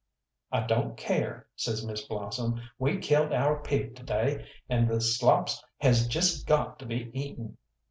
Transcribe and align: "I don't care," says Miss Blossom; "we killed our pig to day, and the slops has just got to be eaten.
"I 0.51 0.61
don't 0.61 0.97
care," 0.97 1.45
says 1.55 1.85
Miss 1.85 2.01
Blossom; 2.07 2.59
"we 2.79 2.97
killed 2.97 3.31
our 3.31 3.61
pig 3.61 3.95
to 3.97 4.01
day, 4.03 4.47
and 4.67 4.89
the 4.89 4.99
slops 4.99 5.63
has 5.77 6.07
just 6.07 6.47
got 6.47 6.79
to 6.79 6.87
be 6.87 7.11
eaten. 7.13 7.57